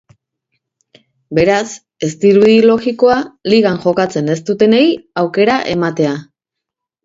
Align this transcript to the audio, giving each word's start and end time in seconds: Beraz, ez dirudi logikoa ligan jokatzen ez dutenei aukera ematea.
Beraz, 1.39 1.67
ez 2.07 2.09
dirudi 2.23 2.57
logikoa 2.69 3.19
ligan 3.55 3.79
jokatzen 3.87 4.35
ez 4.37 4.41
dutenei 4.51 4.83
aukera 5.27 5.63
ematea. 5.79 6.19